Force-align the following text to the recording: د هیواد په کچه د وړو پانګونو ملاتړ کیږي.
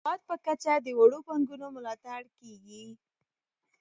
د 0.01 0.03
هیواد 0.05 0.21
په 0.29 0.35
کچه 0.45 0.73
د 0.85 0.87
وړو 0.99 1.19
پانګونو 1.27 1.67
ملاتړ 1.75 2.21
کیږي. 2.37 2.85